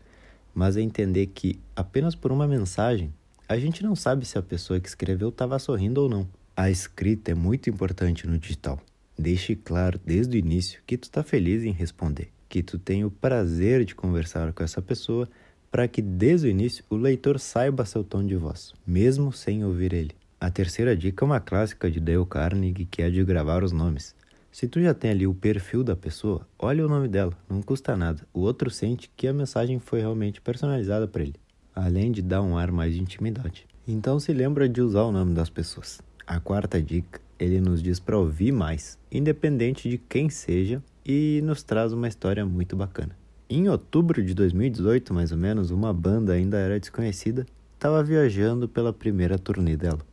mas 0.54 0.76
é 0.76 0.82
entender 0.82 1.28
que 1.28 1.58
apenas 1.74 2.16
por 2.16 2.34
uma 2.34 2.46
mensagem 2.46 3.14
a 3.48 3.58
gente 3.58 3.82
não 3.82 3.96
sabe 3.96 4.26
se 4.26 4.38
a 4.38 4.42
pessoa 4.42 4.78
que 4.78 4.90
escreveu 4.90 5.30
estava 5.30 5.58
sorrindo 5.58 6.02
ou 6.02 6.10
não. 6.10 6.28
A 6.54 6.70
escrita 6.70 7.32
é 7.32 7.34
muito 7.34 7.70
importante 7.70 8.28
no 8.28 8.38
digital. 8.38 8.78
Deixe 9.18 9.56
claro 9.56 9.98
desde 10.06 10.36
o 10.36 10.38
início 10.38 10.82
que 10.86 10.98
tu 10.98 11.06
está 11.06 11.24
feliz 11.24 11.64
em 11.64 11.72
responder, 11.72 12.28
que 12.50 12.62
tu 12.62 12.78
tem 12.78 13.06
o 13.06 13.10
prazer 13.10 13.86
de 13.86 13.96
conversar 13.96 14.52
com 14.52 14.62
essa 14.62 14.82
pessoa 14.82 15.30
para 15.72 15.88
que 15.88 16.02
desde 16.02 16.48
o 16.48 16.50
início 16.50 16.84
o 16.90 16.98
leitor 16.98 17.40
saiba 17.40 17.86
seu 17.86 18.04
tom 18.04 18.26
de 18.26 18.36
voz, 18.36 18.74
mesmo 18.86 19.32
sem 19.32 19.64
ouvir 19.64 19.94
ele. 19.94 20.25
A 20.46 20.52
terceira 20.52 20.96
dica 20.96 21.26
é 21.26 21.26
uma 21.26 21.40
clássica 21.40 21.90
de 21.90 22.00
Dale 22.00 22.24
Carnegie, 22.24 22.86
que 22.86 23.02
é 23.02 23.10
de 23.10 23.24
gravar 23.24 23.64
os 23.64 23.72
nomes. 23.72 24.14
Se 24.52 24.68
tu 24.68 24.80
já 24.80 24.94
tem 24.94 25.10
ali 25.10 25.26
o 25.26 25.34
perfil 25.34 25.84
da 25.84 25.96
pessoa, 25.96 26.48
olha 26.60 26.86
o 26.86 26.88
nome 26.88 27.08
dela, 27.08 27.34
não 27.50 27.64
custa 27.64 27.98
nada. 27.98 28.22
O 28.32 28.42
outro 28.42 28.70
sente 28.70 29.10
que 29.18 29.28
a 29.28 29.34
mensagem 29.34 29.80
foi 29.80 30.02
realmente 30.02 30.40
personalizada 30.40 31.08
para 31.08 31.24
ele, 31.24 31.34
além 31.74 32.12
de 32.12 32.22
dar 32.22 32.44
um 32.44 32.56
ar 32.56 32.72
mais 32.72 32.94
de 32.94 33.02
intimidade. 33.02 33.66
Então 33.88 34.20
se 34.20 34.32
lembra 34.34 34.70
de 34.70 34.82
usar 34.84 35.02
o 35.02 35.12
nome 35.12 35.34
das 35.34 35.50
pessoas. 35.50 36.00
A 36.28 36.40
quarta 36.40 36.80
dica, 36.80 37.20
ele 37.40 37.60
nos 37.60 37.82
diz 37.82 38.00
para 38.00 38.16
ouvir 38.16 38.52
mais, 38.52 39.00
independente 39.12 39.90
de 39.90 39.98
quem 39.98 40.30
seja, 40.30 40.80
e 41.04 41.42
nos 41.44 41.64
traz 41.64 41.92
uma 41.92 42.08
história 42.08 42.46
muito 42.46 42.76
bacana. 42.76 43.18
Em 43.50 43.68
outubro 43.68 44.24
de 44.24 44.36
2018, 44.36 45.12
mais 45.12 45.32
ou 45.32 45.40
menos, 45.40 45.72
uma 45.72 45.92
banda 45.92 46.34
ainda 46.34 46.60
era 46.60 46.80
desconhecida, 46.80 47.48
estava 47.74 48.04
viajando 48.04 48.70
pela 48.70 48.94
primeira 48.94 49.40
turnê 49.40 49.76
dela. 49.76 50.06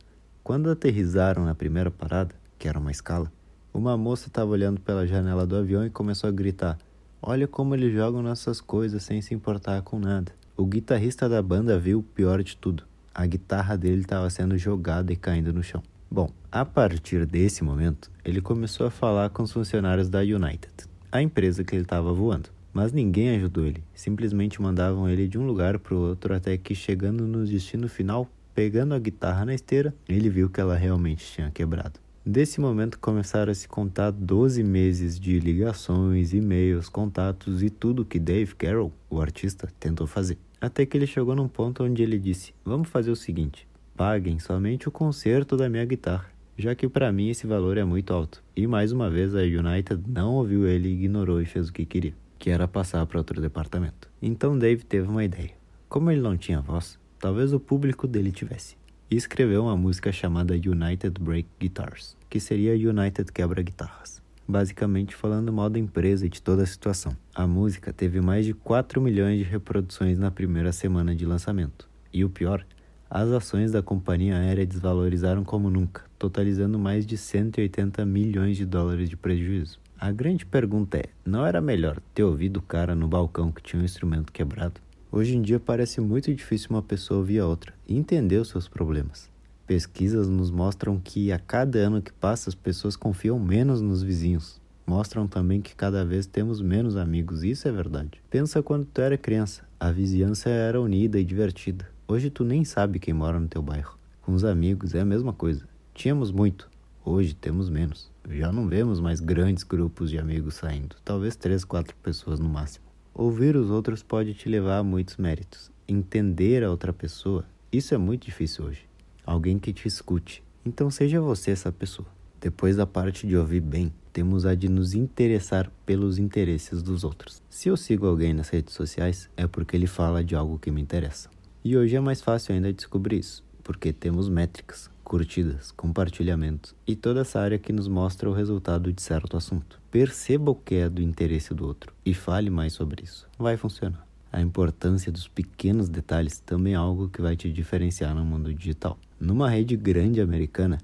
Quando 0.43 0.69
aterrizaram 0.69 1.45
na 1.45 1.55
primeira 1.55 1.89
parada, 1.89 2.35
que 2.59 2.67
era 2.67 2.77
uma 2.77 2.91
escala, 2.91 3.31
uma 3.73 3.95
moça 3.95 4.27
estava 4.27 4.51
olhando 4.51 4.81
pela 4.81 5.07
janela 5.07 5.47
do 5.47 5.55
avião 5.55 5.85
e 5.85 5.89
começou 5.89 6.27
a 6.27 6.33
gritar: 6.33 6.77
Olha 7.21 7.47
como 7.47 7.73
eles 7.73 7.93
jogam 7.93 8.21
nossas 8.21 8.59
coisas 8.59 9.01
sem 9.03 9.21
se 9.21 9.33
importar 9.33 9.81
com 9.83 9.97
nada. 9.97 10.33
O 10.57 10.65
guitarrista 10.65 11.29
da 11.29 11.41
banda 11.41 11.79
viu 11.79 11.99
o 11.99 12.03
pior 12.03 12.43
de 12.43 12.57
tudo: 12.57 12.83
a 13.15 13.25
guitarra 13.25 13.77
dele 13.77 14.01
estava 14.01 14.29
sendo 14.29 14.57
jogada 14.57 15.13
e 15.13 15.15
caindo 15.15 15.53
no 15.53 15.63
chão. 15.63 15.81
Bom, 16.11 16.29
a 16.51 16.65
partir 16.65 17.25
desse 17.25 17.63
momento, 17.63 18.11
ele 18.25 18.41
começou 18.41 18.85
a 18.85 18.91
falar 18.91 19.29
com 19.29 19.43
os 19.43 19.51
funcionários 19.53 20.09
da 20.09 20.19
United, 20.19 20.73
a 21.09 21.21
empresa 21.21 21.63
que 21.63 21.73
ele 21.73 21.83
estava 21.83 22.11
voando. 22.11 22.49
Mas 22.73 22.91
ninguém 22.91 23.35
ajudou 23.37 23.65
ele, 23.65 23.81
simplesmente 23.93 24.61
mandavam 24.61 25.07
ele 25.07 25.27
de 25.27 25.37
um 25.37 25.45
lugar 25.45 25.79
para 25.79 25.93
o 25.93 26.01
outro 26.01 26.35
até 26.35 26.57
que, 26.57 26.75
chegando 26.75 27.25
no 27.25 27.45
destino 27.45 27.87
final, 27.87 28.27
Pegando 28.55 28.93
a 28.93 28.99
guitarra 28.99 29.45
na 29.45 29.55
esteira, 29.55 29.93
ele 30.07 30.29
viu 30.29 30.47
que 30.49 30.61
ela 30.61 30.75
realmente 30.75 31.25
tinha 31.25 31.49
quebrado. 31.49 31.99
Desse 32.25 32.61
momento 32.61 32.99
começaram 32.99 33.51
a 33.51 33.55
se 33.55 33.67
contar 33.67 34.11
12 34.11 34.63
meses 34.63 35.19
de 35.19 35.39
ligações, 35.39 36.33
e-mails, 36.33 36.87
contatos 36.87 37.61
e 37.63 37.69
tudo 37.69 38.05
que 38.05 38.19
Dave 38.19 38.55
Carroll, 38.55 38.93
o 39.09 39.19
artista, 39.19 39.67
tentou 39.79 40.07
fazer. 40.07 40.37
Até 40.61 40.85
que 40.85 40.95
ele 40.95 41.05
chegou 41.07 41.35
num 41.35 41.49
ponto 41.49 41.83
onde 41.83 42.01
ele 42.01 42.17
disse: 42.17 42.53
Vamos 42.63 42.87
fazer 42.87 43.11
o 43.11 43.15
seguinte, 43.15 43.67
paguem 43.97 44.39
somente 44.39 44.87
o 44.87 44.91
conserto 44.91 45.57
da 45.57 45.67
minha 45.67 45.83
guitarra, 45.83 46.29
já 46.57 46.73
que 46.73 46.87
para 46.87 47.11
mim 47.11 47.29
esse 47.29 47.45
valor 47.45 47.77
é 47.77 47.83
muito 47.83 48.13
alto. 48.13 48.41
E 48.55 48.65
mais 48.67 48.91
uma 48.91 49.09
vez 49.09 49.35
a 49.35 49.41
United 49.41 50.01
não 50.07 50.35
ouviu 50.35 50.65
ele, 50.65 50.93
ignorou 50.93 51.41
e 51.41 51.45
fez 51.45 51.67
o 51.67 51.73
que 51.73 51.85
queria, 51.85 52.13
que 52.39 52.49
era 52.49 52.69
passar 52.69 53.05
para 53.05 53.17
outro 53.17 53.41
departamento. 53.41 54.07
Então 54.21 54.57
Dave 54.57 54.85
teve 54.85 55.09
uma 55.09 55.25
ideia. 55.25 55.51
Como 55.89 56.09
ele 56.09 56.21
não 56.21 56.37
tinha 56.37 56.61
voz, 56.61 56.97
talvez 57.23 57.53
o 57.53 57.59
público 57.59 58.05
dele 58.05 58.33
tivesse, 58.33 58.75
e 59.09 59.15
escreveu 59.15 59.63
uma 59.63 59.77
música 59.77 60.11
chamada 60.11 60.55
United 60.55 61.21
Break 61.21 61.47
Guitars, 61.57 62.17
que 62.29 62.37
seria 62.37 62.73
United 62.73 63.31
Quebra 63.31 63.61
Guitarras, 63.61 64.21
basicamente 64.45 65.15
falando 65.15 65.53
mal 65.53 65.69
da 65.69 65.79
empresa 65.79 66.25
e 66.25 66.29
de 66.29 66.41
toda 66.41 66.63
a 66.63 66.65
situação. 66.65 67.15
A 67.33 67.47
música 67.47 67.93
teve 67.93 68.19
mais 68.19 68.45
de 68.45 68.53
4 68.53 68.99
milhões 68.99 69.37
de 69.37 69.45
reproduções 69.45 70.19
na 70.19 70.29
primeira 70.31 70.73
semana 70.73 71.15
de 71.15 71.25
lançamento, 71.25 71.87
e 72.11 72.25
o 72.25 72.29
pior, 72.29 72.65
as 73.09 73.29
ações 73.29 73.71
da 73.71 73.81
companhia 73.81 74.35
aérea 74.35 74.65
desvalorizaram 74.65 75.45
como 75.45 75.69
nunca, 75.69 76.03
totalizando 76.19 76.77
mais 76.77 77.05
de 77.05 77.15
180 77.15 78.05
milhões 78.05 78.57
de 78.57 78.65
dólares 78.65 79.09
de 79.09 79.15
prejuízo. 79.15 79.79
A 79.97 80.11
grande 80.11 80.45
pergunta 80.45 80.97
é: 80.97 81.05
não 81.25 81.45
era 81.45 81.61
melhor 81.61 82.01
ter 82.13 82.23
ouvido 82.23 82.57
o 82.57 82.61
cara 82.61 82.93
no 82.93 83.07
balcão 83.07 83.49
que 83.49 83.63
tinha 83.63 83.81
um 83.81 83.85
instrumento 83.85 84.33
quebrado? 84.33 84.81
Hoje 85.15 85.37
em 85.37 85.43
dia 85.43 85.59
parece 85.59 86.01
muito 86.01 86.33
difícil 86.33 86.69
uma 86.71 86.81
pessoa 86.81 87.19
ouvir 87.19 87.37
a 87.37 87.45
outra 87.45 87.71
e 87.87 87.95
entender 87.95 88.37
os 88.37 88.47
seus 88.47 88.67
problemas. 88.67 89.29
Pesquisas 89.67 90.27
nos 90.27 90.49
mostram 90.49 90.99
que 90.99 91.31
a 91.31 91.37
cada 91.37 91.77
ano 91.77 92.01
que 92.01 92.11
passa 92.11 92.49
as 92.49 92.55
pessoas 92.55 92.95
confiam 92.95 93.37
menos 93.37 93.79
nos 93.79 94.01
vizinhos. 94.01 94.59
Mostram 94.87 95.27
também 95.27 95.61
que 95.61 95.75
cada 95.75 96.03
vez 96.03 96.25
temos 96.25 96.59
menos 96.59 96.97
amigos, 96.97 97.43
isso 97.43 97.67
é 97.67 97.71
verdade. 97.71 98.23
Pensa 98.27 98.63
quando 98.63 98.85
tu 98.85 99.01
era 99.01 99.15
criança, 99.15 99.61
a 99.79 99.91
vizinhança 99.91 100.49
era 100.49 100.81
unida 100.81 101.19
e 101.19 101.23
divertida. 101.23 101.87
Hoje 102.07 102.31
tu 102.31 102.43
nem 102.43 102.65
sabe 102.65 102.97
quem 102.97 103.13
mora 103.13 103.39
no 103.39 103.47
teu 103.47 103.61
bairro. 103.61 103.95
Com 104.23 104.33
os 104.33 104.43
amigos 104.43 104.95
é 104.95 105.01
a 105.01 105.05
mesma 105.05 105.31
coisa. 105.31 105.63
Tínhamos 105.93 106.31
muito. 106.31 106.67
Hoje 107.05 107.35
temos 107.35 107.69
menos. 107.69 108.09
Já 108.31 108.51
não 108.51 108.67
vemos 108.67 108.99
mais 108.99 109.19
grandes 109.19 109.63
grupos 109.63 110.09
de 110.09 110.17
amigos 110.17 110.55
saindo, 110.55 110.95
talvez 111.05 111.35
três, 111.35 111.63
quatro 111.63 111.95
pessoas 111.97 112.39
no 112.39 112.49
máximo. 112.49 112.92
Ouvir 113.15 113.55
os 113.55 113.69
outros 113.69 114.01
pode 114.01 114.33
te 114.33 114.49
levar 114.49 114.79
a 114.79 114.83
muitos 114.83 115.17
méritos. 115.17 115.71
Entender 115.87 116.63
a 116.63 116.71
outra 116.71 116.91
pessoa, 116.91 117.45
isso 117.71 117.93
é 117.93 117.97
muito 117.97 118.25
difícil 118.25 118.65
hoje. 118.65 118.87
Alguém 119.23 119.59
que 119.59 119.71
te 119.71 119.87
escute. 119.87 120.43
Então 120.65 120.89
seja 120.89 121.21
você 121.21 121.51
essa 121.51 121.71
pessoa. 121.71 122.07
Depois 122.41 122.75
da 122.75 122.87
parte 122.87 123.27
de 123.27 123.37
ouvir 123.37 123.59
bem, 123.59 123.93
temos 124.11 124.47
a 124.47 124.55
de 124.55 124.67
nos 124.67 124.95
interessar 124.95 125.71
pelos 125.85 126.17
interesses 126.17 126.81
dos 126.81 127.03
outros. 127.03 127.39
Se 127.51 127.69
eu 127.69 127.77
sigo 127.77 128.07
alguém 128.07 128.33
nas 128.33 128.49
redes 128.49 128.73
sociais, 128.73 129.29
é 129.37 129.45
porque 129.45 129.77
ele 129.77 129.85
fala 129.85 130.23
de 130.23 130.35
algo 130.35 130.57
que 130.57 130.71
me 130.71 130.81
interessa. 130.81 131.29
E 131.63 131.77
hoje 131.77 131.95
é 131.95 131.99
mais 131.99 132.19
fácil 132.19 132.55
ainda 132.55 132.73
descobrir 132.73 133.19
isso, 133.19 133.43
porque 133.63 133.93
temos 133.93 134.27
métricas, 134.27 134.89
curtidas, 135.13 135.69
compartilhamentos 135.69 136.73
e 136.87 136.95
toda 136.95 137.21
essa 137.21 137.39
área 137.39 137.59
que 137.59 137.71
nos 137.71 137.87
mostra 137.87 138.27
o 138.27 138.33
resultado 138.33 138.91
de 138.91 138.99
certo 138.99 139.37
assunto. 139.37 139.79
Perceba 139.91 140.49
o 140.49 140.55
que 140.55 140.73
é 140.73 140.89
do 140.89 141.03
interesse 141.03 141.53
do 141.53 141.67
outro 141.67 141.93
e 142.03 142.15
fale 142.15 142.49
mais 142.49 142.73
sobre 142.73 143.03
isso. 143.03 143.27
Vai 143.37 143.55
funcionar. 143.55 144.07
A 144.31 144.41
importância 144.41 145.11
dos 145.11 145.27
pequenos 145.27 145.87
detalhes 145.87 146.39
também 146.39 146.73
é 146.73 146.77
algo 146.77 147.09
que 147.09 147.21
vai 147.21 147.35
te 147.35 147.51
diferenciar 147.51 148.15
no 148.15 148.25
mundo 148.25 148.51
digital. 148.51 148.97
Numa 149.19 149.47
rede 149.47 149.77
grande 149.77 150.19
americana, 150.19 150.79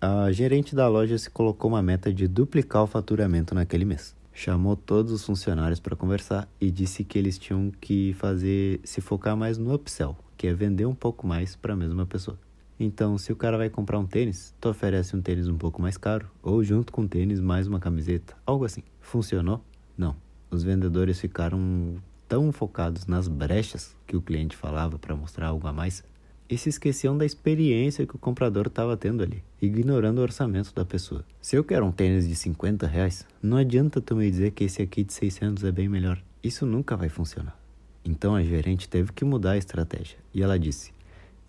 a 0.00 0.30
gerente 0.30 0.76
da 0.76 0.86
loja 0.86 1.18
se 1.18 1.28
colocou 1.28 1.68
uma 1.68 1.82
meta 1.82 2.14
de 2.14 2.28
duplicar 2.28 2.84
o 2.84 2.86
faturamento 2.86 3.56
naquele 3.56 3.84
mês. 3.84 4.14
Chamou 4.32 4.76
todos 4.76 5.10
os 5.10 5.24
funcionários 5.24 5.80
para 5.80 5.96
conversar 5.96 6.48
e 6.60 6.70
disse 6.70 7.02
que 7.02 7.18
eles 7.18 7.36
tinham 7.38 7.72
que 7.80 8.12
fazer 8.20 8.78
se 8.84 9.00
focar 9.00 9.36
mais 9.36 9.58
no 9.58 9.74
upsell, 9.74 10.16
que 10.36 10.46
é 10.46 10.54
vender 10.54 10.86
um 10.86 10.94
pouco 10.94 11.26
mais 11.26 11.56
para 11.56 11.72
a 11.72 11.76
mesma 11.76 12.06
pessoa. 12.06 12.38
Então, 12.78 13.16
se 13.16 13.32
o 13.32 13.36
cara 13.36 13.56
vai 13.56 13.70
comprar 13.70 13.98
um 13.98 14.06
tênis, 14.06 14.54
tu 14.60 14.68
oferece 14.68 15.14
um 15.14 15.22
tênis 15.22 15.48
um 15.48 15.56
pouco 15.56 15.80
mais 15.80 15.96
caro, 15.96 16.28
ou 16.42 16.62
junto 16.64 16.92
com 16.92 17.02
o 17.02 17.08
tênis 17.08 17.40
mais 17.40 17.66
uma 17.66 17.78
camiseta, 17.78 18.36
algo 18.44 18.64
assim. 18.64 18.82
Funcionou? 19.00 19.62
Não. 19.96 20.16
Os 20.50 20.62
vendedores 20.62 21.20
ficaram 21.20 21.96
tão 22.28 22.50
focados 22.52 23.06
nas 23.06 23.28
brechas 23.28 23.94
que 24.06 24.16
o 24.16 24.22
cliente 24.22 24.56
falava 24.56 24.98
para 24.98 25.14
mostrar 25.14 25.48
algo 25.48 25.66
a 25.66 25.72
mais 25.72 26.02
e 26.48 26.58
se 26.58 26.68
esqueciam 26.68 27.16
da 27.16 27.24
experiência 27.24 28.06
que 28.06 28.16
o 28.16 28.18
comprador 28.18 28.66
estava 28.66 28.96
tendo 28.96 29.22
ali, 29.22 29.42
ignorando 29.60 30.18
o 30.18 30.22
orçamento 30.22 30.74
da 30.74 30.84
pessoa. 30.84 31.24
Se 31.40 31.56
eu 31.56 31.64
quero 31.64 31.86
um 31.86 31.92
tênis 31.92 32.28
de 32.28 32.34
50 32.34 32.86
reais, 32.86 33.26
não 33.42 33.56
adianta 33.56 34.00
tu 34.00 34.14
me 34.14 34.30
dizer 34.30 34.50
que 34.52 34.64
esse 34.64 34.82
aqui 34.82 35.02
de 35.02 35.12
600 35.12 35.64
é 35.64 35.72
bem 35.72 35.88
melhor. 35.88 36.22
Isso 36.42 36.66
nunca 36.66 36.96
vai 36.96 37.08
funcionar. 37.08 37.58
Então 38.04 38.34
a 38.34 38.42
gerente 38.42 38.88
teve 38.88 39.12
que 39.12 39.24
mudar 39.24 39.52
a 39.52 39.56
estratégia 39.56 40.18
e 40.32 40.42
ela 40.42 40.58
disse: 40.58 40.92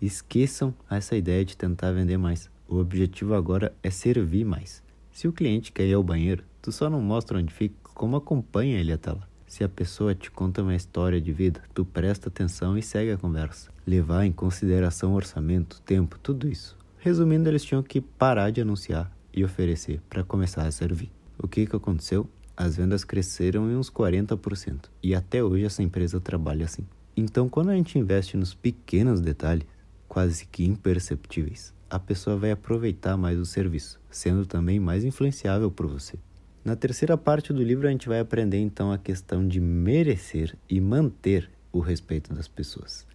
Esqueçam 0.00 0.74
essa 0.90 1.16
ideia 1.16 1.44
de 1.44 1.56
tentar 1.56 1.92
vender 1.92 2.18
mais. 2.18 2.50
O 2.68 2.76
objetivo 2.76 3.34
agora 3.34 3.74
é 3.82 3.90
servir 3.90 4.44
mais. 4.44 4.82
Se 5.10 5.26
o 5.26 5.32
cliente 5.32 5.72
quer 5.72 5.86
ir 5.86 5.94
ao 5.94 6.02
banheiro, 6.02 6.44
tu 6.60 6.70
só 6.70 6.90
não 6.90 7.00
mostra 7.00 7.38
onde 7.38 7.52
fica, 7.52 7.74
como 7.94 8.16
acompanha 8.16 8.78
ele 8.78 8.92
até 8.92 9.10
lá. 9.12 9.26
Se 9.46 9.64
a 9.64 9.68
pessoa 9.68 10.14
te 10.14 10.30
conta 10.30 10.62
uma 10.62 10.74
história 10.74 11.20
de 11.20 11.32
vida, 11.32 11.62
tu 11.72 11.84
presta 11.84 12.28
atenção 12.28 12.76
e 12.76 12.82
segue 12.82 13.12
a 13.12 13.16
conversa. 13.16 13.70
Levar 13.86 14.26
em 14.26 14.32
consideração 14.32 15.14
orçamento, 15.14 15.80
tempo, 15.80 16.18
tudo 16.18 16.46
isso. 16.46 16.76
Resumindo, 16.98 17.48
eles 17.48 17.64
tinham 17.64 17.82
que 17.82 18.00
parar 18.00 18.50
de 18.50 18.60
anunciar 18.60 19.10
e 19.32 19.44
oferecer 19.44 20.02
para 20.10 20.24
começar 20.24 20.66
a 20.66 20.70
servir. 20.70 21.10
O 21.38 21.48
que, 21.48 21.64
que 21.64 21.76
aconteceu? 21.76 22.28
As 22.54 22.76
vendas 22.76 23.04
cresceram 23.04 23.70
em 23.70 23.76
uns 23.76 23.90
40% 23.90 24.90
e 25.02 25.14
até 25.14 25.42
hoje 25.42 25.64
essa 25.64 25.82
empresa 25.82 26.20
trabalha 26.20 26.64
assim. 26.64 26.86
Então, 27.16 27.48
quando 27.48 27.70
a 27.70 27.74
gente 27.74 27.98
investe 27.98 28.36
nos 28.36 28.52
pequenos 28.52 29.20
detalhes, 29.20 29.66
quase 30.08 30.46
que 30.46 30.64
imperceptíveis, 30.64 31.74
a 31.88 31.98
pessoa 31.98 32.36
vai 32.36 32.50
aproveitar 32.50 33.16
mais 33.16 33.38
o 33.38 33.46
serviço, 33.46 34.00
sendo 34.10 34.44
também 34.44 34.80
mais 34.80 35.04
influenciável 35.04 35.70
por 35.70 35.86
você. 35.86 36.18
Na 36.64 36.74
terceira 36.74 37.16
parte 37.16 37.52
do 37.52 37.62
livro, 37.62 37.86
a 37.86 37.90
gente 37.90 38.08
vai 38.08 38.18
aprender 38.18 38.58
então 38.58 38.90
a 38.90 38.98
questão 38.98 39.46
de 39.46 39.60
merecer 39.60 40.56
e 40.68 40.80
manter 40.80 41.48
o 41.72 41.78
respeito 41.78 42.34
das 42.34 42.48
pessoas. 42.48 43.06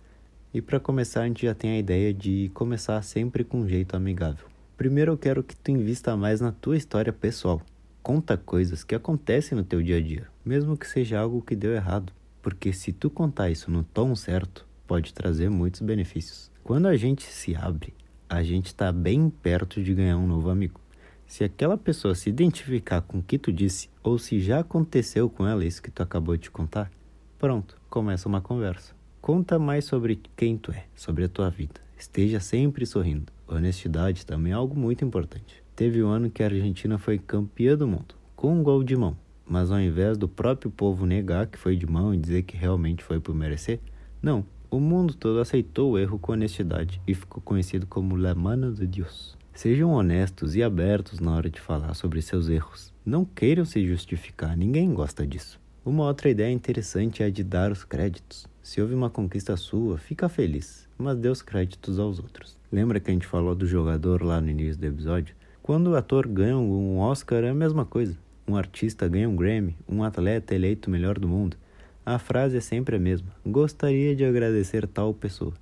E 0.54 0.62
para 0.62 0.80
começar, 0.80 1.24
a 1.24 1.28
gente 1.28 1.46
já 1.46 1.54
tem 1.54 1.72
a 1.72 1.80
ideia 1.80 2.14
de 2.14 2.50
começar 2.54 3.02
sempre 3.02 3.44
com 3.44 3.62
um 3.62 3.68
jeito 3.68 3.96
amigável. 3.96 4.48
Primeiro, 4.78 5.14
eu 5.14 5.18
quero 5.18 5.44
que 5.44 5.56
tu 5.56 5.72
invista 5.72 6.16
mais 6.18 6.42
na 6.42 6.52
tua 6.52 6.78
história 6.78 7.14
pessoal. 7.14 7.62
Conta 8.04 8.36
coisas 8.36 8.84
que 8.84 8.96
acontecem 8.96 9.58
no 9.58 9.64
teu 9.64 9.82
dia 9.82 9.98
a 9.98 10.02
dia, 10.02 10.28
mesmo 10.44 10.76
que 10.76 10.88
seja 10.88 11.20
algo 11.20 11.42
que 11.42 11.56
deu 11.56 11.74
errado, 11.74 12.12
porque 12.42 12.74
se 12.74 12.92
tu 12.92 13.10
contar 13.10 13.50
isso 13.50 13.70
no 13.70 13.84
tom 13.84 14.16
certo, 14.16 14.68
pode 14.88 15.14
trazer 15.14 15.50
muitos 15.50 15.82
benefícios. 15.82 16.51
Quando 16.72 16.86
a 16.86 16.96
gente 16.96 17.24
se 17.24 17.54
abre, 17.54 17.94
a 18.30 18.42
gente 18.42 18.68
está 18.68 18.94
bem 18.94 19.30
perto 19.30 19.84
de 19.84 19.94
ganhar 19.94 20.16
um 20.16 20.26
novo 20.26 20.50
amigo. 20.50 20.80
Se 21.28 21.44
aquela 21.44 21.78
pessoa 21.78 22.16
se 22.16 22.30
identificar 22.30 23.02
com 23.02 23.18
o 23.18 23.22
que 23.22 23.38
tu 23.38 23.52
disse, 23.52 23.90
ou 24.02 24.18
se 24.18 24.40
já 24.40 24.62
aconteceu 24.62 25.30
com 25.30 25.46
ela 25.46 25.66
isso 25.66 25.82
que 25.82 25.92
tu 25.92 26.02
acabou 26.02 26.38
de 26.38 26.50
contar, 26.50 26.90
pronto, 27.38 27.76
começa 27.90 28.30
uma 28.30 28.40
conversa. 28.40 28.96
Conta 29.20 29.60
mais 29.60 29.84
sobre 29.84 30.22
quem 30.38 30.58
tu 30.58 30.72
é, 30.72 30.86
sobre 30.96 31.26
a 31.26 31.28
tua 31.28 31.50
vida. 31.50 31.74
Esteja 31.98 32.40
sempre 32.40 32.86
sorrindo. 32.86 33.34
Honestidade 33.50 34.26
também 34.26 34.54
é 34.54 34.56
algo 34.56 34.80
muito 34.80 35.04
importante. 35.04 35.62
Teve 35.76 36.02
um 36.02 36.08
ano 36.08 36.30
que 36.30 36.42
a 36.42 36.46
Argentina 36.46 36.98
foi 36.98 37.20
campeã 37.20 37.76
do 37.76 37.86
mundo, 37.86 38.16
com 38.34 38.58
um 38.58 38.64
gol 38.64 38.82
de 38.82 38.96
mão. 38.96 39.18
Mas 39.46 39.72
ao 39.72 39.82
invés 39.82 40.18
do 40.18 40.30
próprio 40.30 40.72
povo 40.72 41.06
negar 41.06 41.48
que 41.48 41.58
foi 41.58 41.76
de 41.76 41.86
mão 41.86 42.14
e 42.14 42.18
dizer 42.18 42.44
que 42.44 42.56
realmente 42.56 43.04
foi 43.04 43.20
por 43.20 43.36
merecer, 43.36 43.82
não, 44.22 44.46
o 44.72 44.80
mundo 44.80 45.14
todo 45.14 45.42
aceitou 45.42 45.92
o 45.92 46.00
erro 46.00 46.18
com 46.18 46.32
honestidade 46.32 47.02
e 47.06 47.14
ficou 47.14 47.44
conhecido 47.44 47.86
como 47.86 48.16
La 48.16 48.34
Mano 48.34 48.74
de 48.74 48.88
Deus. 48.88 49.38
Sejam 49.54 49.92
honestos 49.92 50.56
e 50.56 50.64
abertos 50.64 51.20
na 51.20 51.36
hora 51.36 51.50
de 51.50 51.60
falar 51.60 51.94
sobre 51.94 52.22
seus 52.22 52.48
erros. 52.48 52.94
Não 53.06 53.26
queiram 53.26 53.66
se 53.66 53.86
justificar, 53.86 54.56
ninguém 54.56 54.94
gosta 54.94 55.28
disso. 55.28 55.60
Uma 55.84 56.06
outra 56.06 56.30
ideia 56.30 56.50
interessante 56.50 57.22
é 57.22 57.26
a 57.26 57.30
de 57.30 57.44
dar 57.44 57.70
os 57.70 57.84
créditos. 57.84 58.48
Se 58.64 58.82
houve 58.82 58.94
uma 58.94 59.10
conquista 59.10 59.58
sua, 59.58 59.98
fica 59.98 60.30
feliz, 60.30 60.88
mas 60.98 61.18
dê 61.18 61.28
os 61.28 61.42
créditos 61.42 62.00
aos 62.00 62.18
outros. 62.20 62.58
Lembra 62.72 63.02
que 63.02 63.12
a 63.12 63.14
gente 63.14 63.28
falou 63.28 63.54
do 63.54 63.68
jogador 63.68 64.24
lá 64.24 64.40
no 64.40 64.50
início 64.50 64.80
do 64.80 64.88
episódio? 64.88 65.36
Quando 65.62 65.88
o 65.88 65.96
ator 65.98 66.26
ganha 66.30 66.58
um 66.58 66.98
Oscar 67.00 67.44
é 67.44 67.50
a 67.50 67.54
mesma 67.54 67.84
coisa. 67.84 68.18
Um 68.48 68.56
artista 68.56 69.06
ganha 69.10 69.28
um 69.28 69.36
Grammy, 69.36 69.76
um 69.88 70.02
atleta 70.02 70.56
eleito 70.56 70.88
o 70.88 70.92
melhor 70.92 71.20
do 71.20 71.28
mundo. 71.28 71.58
A 72.04 72.18
frase 72.18 72.58
é 72.58 72.62
sempre 72.62 72.96
a 72.96 73.00
mesma: 73.00 73.30
gostaria 73.46 74.16
de 74.16 74.26
agradecer 74.26 74.88
tal 74.88 75.14
pessoa. 75.14 75.54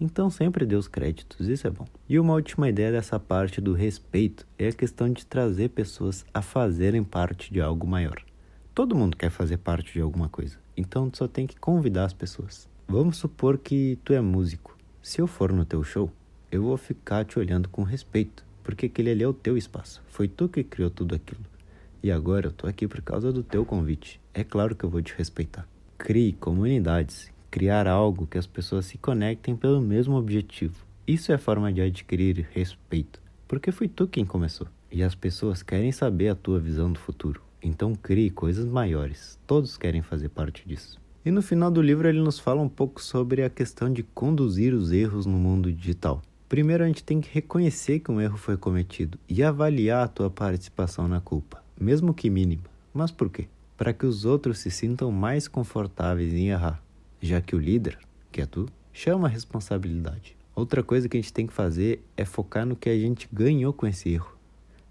Então 0.00 0.30
sempre 0.30 0.64
dê 0.64 0.76
os 0.76 0.88
créditos, 0.88 1.48
isso 1.48 1.66
é 1.66 1.70
bom. 1.70 1.86
E 2.08 2.18
uma 2.18 2.34
última 2.34 2.68
ideia 2.68 2.92
dessa 2.92 3.18
parte 3.18 3.60
do 3.60 3.72
respeito 3.72 4.46
é 4.58 4.68
a 4.68 4.72
questão 4.72 5.08
de 5.08 5.26
trazer 5.26 5.70
pessoas 5.70 6.24
a 6.32 6.42
fazerem 6.42 7.02
parte 7.02 7.52
de 7.52 7.60
algo 7.60 7.86
maior. 7.86 8.22
Todo 8.74 8.96
mundo 8.96 9.16
quer 9.16 9.30
fazer 9.30 9.58
parte 9.58 9.92
de 9.92 10.00
alguma 10.00 10.28
coisa, 10.28 10.56
então 10.76 11.10
tu 11.10 11.18
só 11.18 11.28
tem 11.28 11.46
que 11.46 11.58
convidar 11.58 12.04
as 12.04 12.12
pessoas. 12.12 12.68
Vamos 12.88 13.16
supor 13.16 13.58
que 13.58 13.98
tu 14.04 14.12
é 14.12 14.20
músico. 14.20 14.76
Se 15.02 15.20
eu 15.20 15.26
for 15.26 15.52
no 15.52 15.64
teu 15.64 15.82
show, 15.82 16.10
eu 16.50 16.62
vou 16.62 16.76
ficar 16.76 17.24
te 17.24 17.38
olhando 17.38 17.68
com 17.68 17.82
respeito, 17.82 18.44
porque 18.62 18.86
aquele 18.86 19.10
ali 19.10 19.22
é 19.22 19.28
o 19.28 19.32
teu 19.32 19.56
espaço. 19.56 20.02
Foi 20.08 20.28
tu 20.28 20.48
que 20.48 20.62
criou 20.62 20.90
tudo 20.90 21.14
aquilo. 21.14 21.40
E 22.02 22.10
agora 22.10 22.48
eu 22.48 22.52
tô 22.52 22.66
aqui 22.66 22.88
por 22.88 23.00
causa 23.02 23.32
do 23.32 23.42
teu 23.42 23.64
convite. 23.64 24.20
É 24.34 24.42
claro 24.42 24.74
que 24.74 24.84
eu 24.84 24.90
vou 24.90 25.00
te 25.00 25.14
respeitar. 25.16 25.66
Crie 26.04 26.32
comunidades, 26.32 27.32
criar 27.48 27.86
algo 27.86 28.26
que 28.26 28.36
as 28.36 28.44
pessoas 28.44 28.86
se 28.86 28.98
conectem 28.98 29.54
pelo 29.54 29.80
mesmo 29.80 30.16
objetivo. 30.16 30.84
Isso 31.06 31.30
é 31.30 31.36
a 31.36 31.38
forma 31.38 31.72
de 31.72 31.80
adquirir 31.80 32.44
respeito, 32.50 33.22
porque 33.46 33.70
foi 33.70 33.86
tu 33.86 34.08
quem 34.08 34.24
começou. 34.24 34.66
E 34.90 35.00
as 35.00 35.14
pessoas 35.14 35.62
querem 35.62 35.92
saber 35.92 36.28
a 36.28 36.34
tua 36.34 36.58
visão 36.58 36.90
do 36.92 36.98
futuro. 36.98 37.40
Então 37.62 37.94
crie 37.94 38.30
coisas 38.30 38.66
maiores. 38.66 39.38
Todos 39.46 39.78
querem 39.78 40.02
fazer 40.02 40.28
parte 40.30 40.66
disso. 40.66 41.00
E 41.24 41.30
no 41.30 41.40
final 41.40 41.70
do 41.70 41.80
livro 41.80 42.08
ele 42.08 42.20
nos 42.20 42.40
fala 42.40 42.60
um 42.60 42.68
pouco 42.68 43.00
sobre 43.00 43.44
a 43.44 43.48
questão 43.48 43.88
de 43.88 44.02
conduzir 44.02 44.74
os 44.74 44.90
erros 44.90 45.24
no 45.24 45.38
mundo 45.38 45.72
digital. 45.72 46.20
Primeiro 46.48 46.82
a 46.82 46.88
gente 46.88 47.04
tem 47.04 47.20
que 47.20 47.32
reconhecer 47.32 48.00
que 48.00 48.10
um 48.10 48.20
erro 48.20 48.36
foi 48.36 48.56
cometido 48.56 49.20
e 49.28 49.40
avaliar 49.40 50.04
a 50.04 50.08
tua 50.08 50.28
participação 50.28 51.06
na 51.06 51.20
culpa, 51.20 51.62
mesmo 51.80 52.12
que 52.12 52.28
mínima. 52.28 52.64
Mas 52.92 53.12
por 53.12 53.30
quê? 53.30 53.46
Para 53.82 53.92
que 53.92 54.06
os 54.06 54.24
outros 54.24 54.58
se 54.58 54.70
sintam 54.70 55.10
mais 55.10 55.48
confortáveis 55.48 56.32
em 56.32 56.50
errar, 56.50 56.80
já 57.20 57.40
que 57.40 57.56
o 57.56 57.58
líder, 57.58 57.98
que 58.30 58.40
é 58.40 58.46
tu, 58.46 58.68
chama 58.92 59.26
a 59.26 59.28
responsabilidade. 59.28 60.36
Outra 60.54 60.84
coisa 60.84 61.08
que 61.08 61.16
a 61.16 61.20
gente 61.20 61.32
tem 61.32 61.48
que 61.48 61.52
fazer 61.52 62.00
é 62.16 62.24
focar 62.24 62.64
no 62.64 62.76
que 62.76 62.88
a 62.88 62.96
gente 62.96 63.28
ganhou 63.32 63.72
com 63.72 63.84
esse 63.84 64.10
erro. 64.10 64.38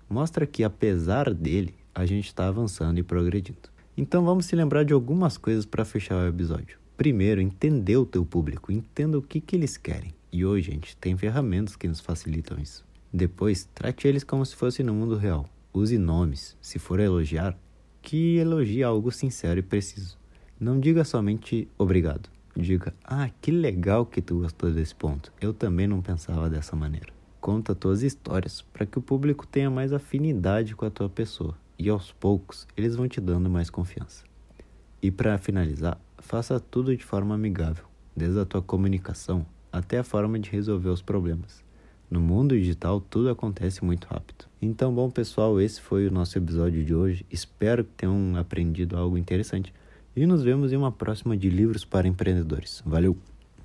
Mostra 0.09 0.45
que, 0.45 0.61
apesar 0.61 1.33
dele, 1.33 1.73
a 1.95 2.05
gente 2.05 2.25
está 2.25 2.49
avançando 2.49 2.97
e 2.97 3.03
progredindo. 3.03 3.69
Então 3.95 4.25
vamos 4.25 4.47
se 4.47 4.57
lembrar 4.57 4.83
de 4.83 4.91
algumas 4.91 5.37
coisas 5.37 5.65
para 5.65 5.85
fechar 5.85 6.17
o 6.17 6.27
episódio. 6.27 6.77
Primeiro, 6.97 7.39
entender 7.39 7.95
o 7.95 8.05
teu 8.05 8.25
público, 8.25 8.73
entenda 8.73 9.17
o 9.17 9.21
que, 9.21 9.39
que 9.39 9.55
eles 9.55 9.77
querem. 9.77 10.13
E 10.33 10.43
hoje 10.43 10.69
a 10.69 10.73
gente 10.73 10.97
tem 10.97 11.15
ferramentas 11.15 11.77
que 11.77 11.87
nos 11.87 12.01
facilitam 12.01 12.59
isso. 12.59 12.83
Depois, 13.13 13.69
trate 13.73 14.05
eles 14.05 14.25
como 14.25 14.45
se 14.45 14.53
fosse 14.53 14.83
no 14.83 14.93
mundo 14.93 15.15
real. 15.15 15.47
Use 15.73 15.97
nomes. 15.97 16.57
Se 16.59 16.77
for 16.77 16.99
elogiar, 16.99 17.57
que 18.01 18.37
elogie 18.37 18.83
algo 18.83 19.11
sincero 19.11 19.59
e 19.59 19.63
preciso. 19.63 20.17
Não 20.59 20.79
diga 20.79 21.03
somente 21.03 21.67
obrigado. 21.77 22.29
Diga, 22.55 22.93
ah, 23.03 23.29
que 23.41 23.49
legal 23.51 24.05
que 24.05 24.21
tu 24.21 24.39
gostou 24.39 24.71
desse 24.71 24.93
ponto. 24.93 25.31
Eu 25.39 25.53
também 25.53 25.87
não 25.87 26.01
pensava 26.01 26.49
dessa 26.49 26.75
maneira. 26.75 27.13
conta 27.39 27.73
tuas 27.73 28.03
histórias 28.03 28.61
para 28.61 28.85
que 28.85 28.99
o 28.99 29.01
público 29.01 29.47
tenha 29.47 29.69
mais 29.69 29.91
afinidade 29.91 30.75
com 30.75 30.85
a 30.85 30.91
tua 30.91 31.09
pessoa 31.09 31.57
e 31.79 31.89
aos 31.89 32.11
poucos 32.11 32.67
eles 32.77 32.95
vão 32.95 33.07
te 33.07 33.19
dando 33.19 33.49
mais 33.49 33.69
confiança. 33.69 34.23
E 35.01 35.09
para 35.09 35.37
finalizar, 35.39 35.99
faça 36.19 36.59
tudo 36.59 36.95
de 36.95 37.03
forma 37.03 37.33
amigável, 37.33 37.85
desde 38.15 38.39
a 38.39 38.45
tua 38.45 38.61
comunicação 38.61 39.43
até 39.71 39.97
a 39.97 40.03
forma 40.03 40.37
de 40.37 40.51
resolver 40.51 40.89
os 40.89 41.01
problemas. 41.01 41.63
No 42.11 42.19
mundo 42.19 42.59
digital, 42.59 42.99
tudo 42.99 43.29
acontece 43.29 43.85
muito 43.85 44.05
rápido. 44.05 44.43
Então, 44.61 44.93
bom 44.93 45.09
pessoal, 45.09 45.61
esse 45.61 45.79
foi 45.79 46.05
o 46.07 46.11
nosso 46.11 46.37
episódio 46.37 46.83
de 46.83 46.93
hoje. 46.93 47.25
Espero 47.31 47.85
que 47.85 47.91
tenham 47.91 48.35
aprendido 48.35 48.97
algo 48.97 49.17
interessante 49.17 49.73
e 50.13 50.25
nos 50.25 50.43
vemos 50.43 50.73
em 50.73 50.75
uma 50.75 50.91
próxima 50.91 51.37
de 51.37 51.49
Livros 51.49 51.85
para 51.85 52.09
Empreendedores. 52.09 52.83
Valeu! 52.85 53.30